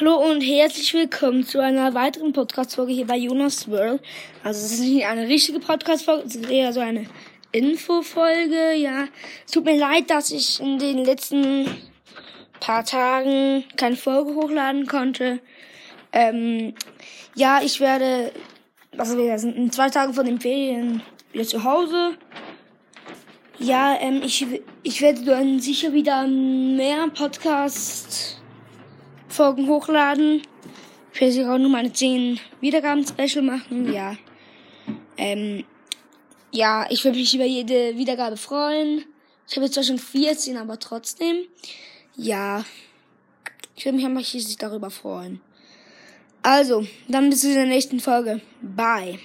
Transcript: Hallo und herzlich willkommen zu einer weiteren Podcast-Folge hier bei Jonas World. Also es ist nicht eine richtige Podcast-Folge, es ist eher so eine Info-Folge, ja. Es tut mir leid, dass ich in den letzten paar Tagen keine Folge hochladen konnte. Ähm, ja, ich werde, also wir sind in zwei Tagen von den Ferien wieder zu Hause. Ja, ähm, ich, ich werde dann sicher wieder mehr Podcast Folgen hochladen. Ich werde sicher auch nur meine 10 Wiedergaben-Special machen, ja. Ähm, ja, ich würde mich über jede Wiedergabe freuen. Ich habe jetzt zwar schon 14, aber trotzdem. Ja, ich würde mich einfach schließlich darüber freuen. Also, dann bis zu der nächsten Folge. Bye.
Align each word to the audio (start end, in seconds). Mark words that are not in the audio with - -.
Hallo 0.00 0.16
und 0.28 0.40
herzlich 0.40 0.92
willkommen 0.92 1.46
zu 1.46 1.62
einer 1.62 1.94
weiteren 1.94 2.32
Podcast-Folge 2.32 2.92
hier 2.92 3.06
bei 3.06 3.16
Jonas 3.16 3.70
World. 3.70 4.02
Also 4.42 4.66
es 4.66 4.72
ist 4.72 4.80
nicht 4.80 5.06
eine 5.06 5.28
richtige 5.28 5.60
Podcast-Folge, 5.60 6.24
es 6.26 6.34
ist 6.34 6.50
eher 6.50 6.72
so 6.72 6.80
eine 6.80 7.06
Info-Folge, 7.52 8.74
ja. 8.74 9.04
Es 9.46 9.52
tut 9.52 9.64
mir 9.64 9.78
leid, 9.78 10.10
dass 10.10 10.32
ich 10.32 10.58
in 10.58 10.80
den 10.80 11.04
letzten 11.04 11.68
paar 12.58 12.84
Tagen 12.84 13.62
keine 13.76 13.94
Folge 13.94 14.34
hochladen 14.34 14.88
konnte. 14.88 15.38
Ähm, 16.12 16.74
ja, 17.36 17.60
ich 17.62 17.78
werde, 17.78 18.32
also 18.98 19.16
wir 19.16 19.38
sind 19.38 19.54
in 19.54 19.70
zwei 19.70 19.90
Tagen 19.90 20.12
von 20.12 20.26
den 20.26 20.40
Ferien 20.40 21.02
wieder 21.30 21.44
zu 21.44 21.62
Hause. 21.62 22.18
Ja, 23.60 23.96
ähm, 24.00 24.22
ich, 24.24 24.44
ich 24.82 25.00
werde 25.00 25.24
dann 25.24 25.60
sicher 25.60 25.92
wieder 25.92 26.26
mehr 26.26 27.06
Podcast 27.14 28.40
Folgen 29.34 29.68
hochladen. 29.68 30.42
Ich 31.12 31.20
werde 31.20 31.32
sicher 31.32 31.52
auch 31.52 31.58
nur 31.58 31.70
meine 31.70 31.92
10 31.92 32.38
Wiedergaben-Special 32.60 33.42
machen, 33.42 33.92
ja. 33.92 34.16
Ähm, 35.16 35.64
ja, 36.52 36.86
ich 36.88 37.04
würde 37.04 37.18
mich 37.18 37.34
über 37.34 37.44
jede 37.44 37.96
Wiedergabe 37.96 38.36
freuen. 38.36 39.04
Ich 39.48 39.56
habe 39.56 39.66
jetzt 39.66 39.74
zwar 39.74 39.84
schon 39.84 39.98
14, 39.98 40.56
aber 40.56 40.78
trotzdem. 40.78 41.46
Ja, 42.16 42.64
ich 43.74 43.84
würde 43.84 43.96
mich 43.96 44.06
einfach 44.06 44.24
schließlich 44.24 44.56
darüber 44.56 44.90
freuen. 44.90 45.40
Also, 46.42 46.86
dann 47.08 47.30
bis 47.30 47.40
zu 47.40 47.52
der 47.52 47.66
nächsten 47.66 47.98
Folge. 48.00 48.40
Bye. 48.62 49.18